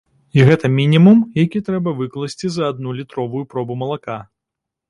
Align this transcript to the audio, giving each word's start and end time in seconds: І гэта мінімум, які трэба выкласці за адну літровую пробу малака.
І 0.37 0.45
гэта 0.47 0.71
мінімум, 0.77 1.19
які 1.43 1.61
трэба 1.69 1.93
выкласці 2.01 2.47
за 2.57 2.63
адну 2.73 2.97
літровую 3.01 3.45
пробу 3.53 3.81
малака. 3.83 4.21